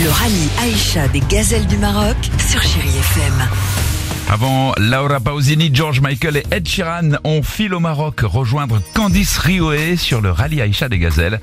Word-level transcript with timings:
Le 0.00 0.10
rallye 0.10 0.48
Aïcha 0.62 1.08
des 1.08 1.20
gazelles 1.28 1.66
du 1.66 1.76
Maroc 1.76 2.16
sur 2.48 2.62
Chérie 2.62 2.98
FM. 2.98 3.67
Avant 4.30 4.74
Laura 4.76 5.20
Pausini, 5.20 5.70
George 5.72 6.02
Michael 6.02 6.36
et 6.36 6.44
Ed 6.50 6.68
Sheeran, 6.68 7.12
on 7.24 7.42
file 7.42 7.72
au 7.72 7.80
Maroc 7.80 8.20
rejoindre 8.22 8.78
Candice 8.92 9.38
Rioé 9.38 9.96
sur 9.96 10.20
le 10.20 10.30
rallye 10.30 10.60
Aïcha 10.60 10.90
des 10.90 10.98
Gazelles. 10.98 11.40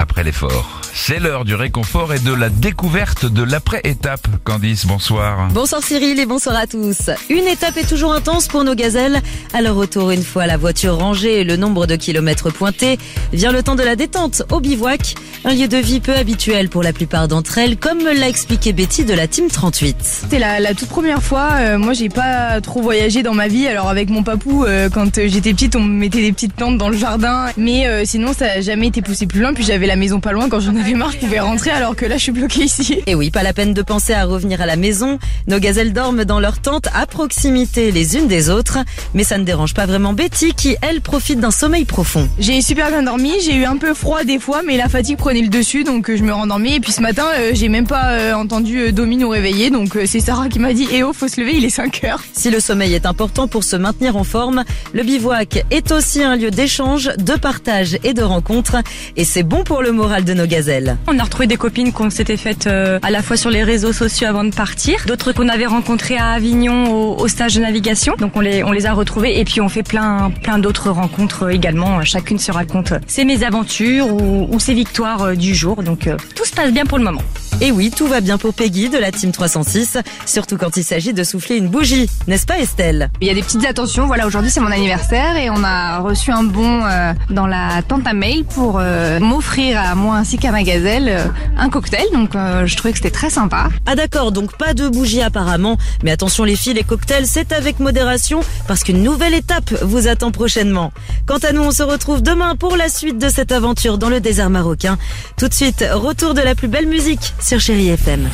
Après 0.00 0.24
l'effort, 0.24 0.80
c'est 0.92 1.20
l'heure 1.20 1.44
du 1.44 1.54
réconfort 1.54 2.12
et 2.12 2.18
de 2.18 2.32
la 2.32 2.48
découverte 2.48 3.24
de 3.24 3.44
l'après-étape. 3.44 4.26
Candice, 4.42 4.84
bonsoir. 4.84 5.46
Bonsoir 5.52 5.80
Cyril 5.84 6.18
et 6.18 6.26
bonsoir 6.26 6.56
à 6.56 6.66
tous. 6.66 7.08
Une 7.30 7.46
étape 7.46 7.76
est 7.76 7.88
toujours 7.88 8.12
intense 8.12 8.48
pour 8.48 8.64
nos 8.64 8.74
gazelles. 8.74 9.22
À 9.52 9.62
leur 9.62 9.76
retour, 9.76 10.10
une 10.10 10.24
fois 10.24 10.46
la 10.46 10.56
voiture 10.56 10.96
rangée 10.96 11.40
et 11.40 11.44
le 11.44 11.56
nombre 11.56 11.86
de 11.86 11.94
kilomètres 11.94 12.50
pointés, 12.50 12.98
vient 13.32 13.52
le 13.52 13.62
temps 13.62 13.76
de 13.76 13.84
la 13.84 13.94
détente 13.94 14.42
au 14.50 14.58
bivouac. 14.58 15.14
Un 15.44 15.54
lieu 15.54 15.68
de 15.68 15.76
vie 15.76 16.00
peu 16.00 16.16
habituel 16.16 16.68
pour 16.68 16.82
la 16.82 16.92
plupart 16.92 17.28
d'entre 17.28 17.58
elles, 17.58 17.76
comme 17.76 17.98
me 18.02 18.18
l'a 18.18 18.28
expliqué 18.28 18.72
Betty 18.72 19.04
de 19.04 19.14
la 19.14 19.28
Team 19.28 19.46
38. 19.48 19.96
C'était 20.00 20.38
la, 20.40 20.58
la 20.58 20.74
toute 20.74 20.88
première 20.88 21.22
fois. 21.22 21.50
euh, 21.60 21.78
moi, 21.78 21.92
j'ai 21.92 22.08
pas 22.08 22.23
trop 22.60 22.82
voyagé 22.82 23.22
dans 23.22 23.34
ma 23.34 23.48
vie. 23.48 23.66
Alors 23.66 23.88
avec 23.88 24.10
mon 24.10 24.22
papou, 24.22 24.64
euh, 24.64 24.88
quand 24.88 25.20
j'étais 25.26 25.52
petite, 25.52 25.76
on 25.76 25.80
me 25.80 25.92
mettait 25.92 26.20
des 26.20 26.32
petites 26.32 26.56
tentes 26.56 26.78
dans 26.78 26.88
le 26.88 26.96
jardin. 26.96 27.46
Mais 27.56 27.86
euh, 27.86 28.02
sinon, 28.04 28.32
ça 28.32 28.46
a 28.56 28.60
jamais 28.60 28.88
été 28.88 29.02
poussé 29.02 29.26
plus 29.26 29.40
loin. 29.40 29.54
Puis 29.54 29.64
j'avais 29.64 29.86
la 29.86 29.96
maison 29.96 30.20
pas 30.20 30.32
loin. 30.32 30.48
Quand 30.48 30.60
j'en 30.60 30.76
avais 30.76 30.94
marre, 30.94 31.12
je 31.12 31.18
pouvais 31.18 31.40
rentrer. 31.40 31.70
Alors 31.70 31.96
que 31.96 32.06
là, 32.06 32.16
je 32.16 32.22
suis 32.22 32.32
bloquée 32.32 32.64
ici. 32.64 33.00
Et 33.06 33.14
oui, 33.14 33.30
pas 33.30 33.42
la 33.42 33.52
peine 33.52 33.74
de 33.74 33.82
penser 33.82 34.12
à 34.12 34.24
revenir 34.24 34.60
à 34.60 34.66
la 34.66 34.76
maison. 34.76 35.18
Nos 35.46 35.58
gazelles 35.58 35.92
dorment 35.92 36.24
dans 36.24 36.40
leur 36.40 36.60
tente 36.60 36.88
à 36.94 37.06
proximité 37.06 37.90
les 37.90 38.16
unes 38.16 38.28
des 38.28 38.50
autres. 38.50 38.78
Mais 39.14 39.24
ça 39.24 39.38
ne 39.38 39.44
dérange 39.44 39.74
pas 39.74 39.86
vraiment 39.86 40.12
Betty 40.12 40.54
qui, 40.54 40.76
elle, 40.82 41.00
profite 41.00 41.40
d'un 41.40 41.50
sommeil 41.50 41.84
profond. 41.84 42.28
J'ai 42.38 42.62
super 42.62 42.88
bien 42.88 43.02
dormi. 43.02 43.32
J'ai 43.44 43.54
eu 43.54 43.64
un 43.64 43.76
peu 43.76 43.94
froid 43.94 44.24
des 44.24 44.38
fois, 44.38 44.62
mais 44.66 44.76
la 44.76 44.88
fatigue 44.88 45.16
prenait 45.16 45.42
le 45.42 45.48
dessus, 45.48 45.84
donc 45.84 46.08
euh, 46.10 46.16
je 46.16 46.22
me 46.22 46.32
rendormis. 46.32 46.74
Et 46.74 46.80
puis 46.80 46.92
ce 46.92 47.00
matin, 47.00 47.26
euh, 47.38 47.50
j'ai 47.52 47.68
même 47.68 47.86
pas 47.86 48.34
entendu 48.36 48.92
Domi 48.92 49.16
nous 49.16 49.28
réveiller. 49.28 49.70
Donc 49.70 49.98
c'est 50.06 50.20
Sarah 50.20 50.48
qui 50.48 50.58
m'a 50.58 50.72
dit 50.72 50.86
"Eh 50.92 51.02
oh, 51.02 51.12
faut 51.12 51.28
se 51.28 51.40
lever, 51.40 51.54
il 51.56 51.64
est 51.64 51.70
5 51.70 52.04
heures." 52.04 52.13
Si 52.32 52.50
le 52.50 52.60
sommeil 52.60 52.94
est 52.94 53.06
important 53.06 53.48
pour 53.48 53.64
se 53.64 53.76
maintenir 53.76 54.16
en 54.16 54.24
forme, 54.24 54.64
le 54.92 55.02
bivouac 55.02 55.64
est 55.70 55.92
aussi 55.92 56.22
un 56.22 56.36
lieu 56.36 56.50
d'échange, 56.50 57.10
de 57.18 57.34
partage 57.34 57.98
et 58.04 58.14
de 58.14 58.22
rencontre. 58.22 58.76
Et 59.16 59.24
c'est 59.24 59.42
bon 59.42 59.64
pour 59.64 59.82
le 59.82 59.92
moral 59.92 60.24
de 60.24 60.34
nos 60.34 60.46
gazelles. 60.46 60.96
On 61.06 61.18
a 61.18 61.22
retrouvé 61.22 61.46
des 61.46 61.56
copines 61.56 61.92
qu'on 61.92 62.10
s'était 62.10 62.36
faites 62.36 62.66
euh, 62.66 62.98
à 63.02 63.10
la 63.10 63.22
fois 63.22 63.36
sur 63.36 63.50
les 63.50 63.62
réseaux 63.62 63.92
sociaux 63.92 64.28
avant 64.28 64.44
de 64.44 64.54
partir, 64.54 65.04
d'autres 65.06 65.32
qu'on 65.32 65.48
avait 65.48 65.66
rencontrées 65.66 66.16
à 66.16 66.30
Avignon 66.30 67.16
au, 67.18 67.28
stage 67.28 67.54
de 67.54 67.60
navigation. 67.60 68.14
Donc 68.18 68.36
on 68.36 68.40
les 68.40 68.86
a 68.86 68.92
retrouvées 68.92 69.38
et 69.38 69.44
puis 69.44 69.60
on 69.60 69.68
fait 69.68 69.82
plein 69.82 70.30
d'autres 70.58 70.90
rencontres 70.90 71.44
euh, 71.44 71.48
également. 71.48 72.02
Chacune 72.04 72.38
se 72.38 72.52
raconte 72.52 72.92
euh, 72.92 72.98
ses 73.06 73.24
mésaventures 73.24 74.12
ou, 74.12 74.58
ses 74.60 74.74
victoires 74.74 75.36
du 75.36 75.54
jour. 75.54 75.82
Donc 75.82 76.08
tout 76.34 76.44
se 76.44 76.52
passe 76.52 76.72
bien 76.72 76.84
pour 76.86 76.98
le 76.98 77.04
moment. 77.04 77.22
Et 77.60 77.70
oui, 77.70 77.90
tout 77.96 78.06
va 78.08 78.20
bien 78.20 78.36
pour 78.36 78.52
Peggy 78.52 78.90
de 78.90 78.98
la 78.98 79.12
Team 79.12 79.30
306, 79.30 79.98
surtout 80.26 80.56
quand 80.58 80.76
il 80.76 80.82
s'agit 80.84 81.14
de 81.14 81.22
souffler 81.22 81.56
une 81.56 81.68
bougie, 81.68 82.10
n'est-ce 82.26 82.46
pas 82.46 82.58
Estelle? 82.58 83.10
Il 83.20 83.28
y 83.28 83.30
a 83.30 83.34
des 83.34 83.42
petites 83.42 83.64
attentions. 83.64 84.06
Voilà, 84.06 84.26
aujourd'hui 84.26 84.50
c'est 84.50 84.60
mon 84.60 84.70
anniversaire 84.72 85.36
et 85.36 85.50
on 85.50 85.62
a 85.62 85.98
reçu 86.00 86.32
un 86.32 86.42
bon 86.42 86.84
euh, 86.84 87.12
dans 87.30 87.46
la 87.46 87.80
tente 87.86 88.06
à 88.06 88.12
mail 88.12 88.44
pour 88.44 88.78
euh, 88.80 89.20
m'offrir 89.20 89.78
à 89.78 89.94
moi 89.94 90.16
ainsi 90.16 90.36
qu'à 90.36 90.50
ma 90.50 90.62
gazelle 90.64 91.08
euh, 91.08 91.24
un 91.56 91.70
cocktail. 91.70 92.04
Donc 92.12 92.34
euh, 92.34 92.66
je 92.66 92.76
trouvais 92.76 92.92
que 92.92 92.98
c'était 92.98 93.10
très 93.10 93.30
sympa. 93.30 93.68
Ah 93.86 93.94
d'accord, 93.94 94.32
donc 94.32 94.56
pas 94.58 94.74
de 94.74 94.88
bougie 94.88 95.22
apparemment, 95.22 95.78
mais 96.02 96.10
attention 96.10 96.44
les 96.44 96.56
filles, 96.56 96.74
les 96.74 96.84
cocktails 96.84 97.26
c'est 97.26 97.52
avec 97.52 97.78
modération 97.78 98.40
parce 98.66 98.82
qu'une 98.82 99.02
nouvelle 99.02 99.34
étape 99.34 99.72
vous 99.82 100.08
attend 100.08 100.32
prochainement. 100.32 100.92
Quant 101.26 101.38
à 101.38 101.52
nous, 101.52 101.62
on 101.62 101.70
se 101.70 101.82
retrouve 101.82 102.22
demain 102.22 102.54
pour 102.54 102.76
la 102.76 102.88
suite 102.88 103.18
de 103.18 103.28
cette 103.28 103.52
aventure 103.52 103.96
dans 103.98 104.10
le 104.10 104.20
désert 104.20 104.50
marocain. 104.50 104.98
Tout 105.38 105.48
de 105.48 105.54
suite, 105.54 105.84
retour 105.92 106.34
de 106.34 106.42
la 106.42 106.54
plus 106.54 106.68
belle 106.68 106.86
musique 106.86 107.34
sur 107.40 107.60
Chéri 107.60 107.88
FM. 107.88 108.28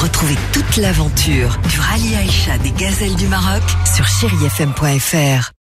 Retrouvez 0.00 0.36
toute 0.52 0.76
l'aventure 0.76 1.58
du 1.68 1.80
rallye 1.80 2.14
Aïcha 2.14 2.58
des 2.58 2.70
gazelles 2.70 3.16
du 3.16 3.26
Maroc 3.26 3.62
sur 3.94 4.06
chérifm.fr. 4.06 5.52